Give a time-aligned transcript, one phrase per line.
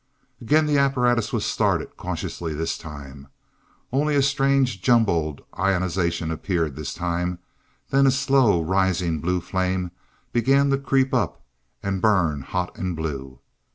[0.41, 3.27] Again the apparatus was started, cautiously this time.
[3.91, 7.37] Only a strange jumbled ionization appeared this time,
[7.91, 9.91] then a slow, rising blue flame
[10.33, 11.43] began to creep up,
[11.83, 13.41] and burn hot and blue.